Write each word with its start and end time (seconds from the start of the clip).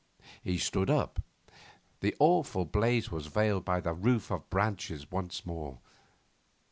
He 0.43 0.57
stood 0.57 0.89
up. 0.89 1.21
The 1.99 2.15
awful 2.19 2.65
blaze 2.65 3.11
was 3.11 3.27
veiled 3.27 3.63
by 3.65 3.81
the 3.81 3.93
roof 3.93 4.31
of 4.31 4.49
branches 4.49 5.11
once 5.11 5.45
more. 5.45 5.77